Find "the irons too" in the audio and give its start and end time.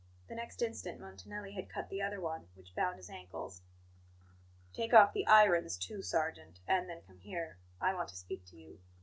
5.13-6.01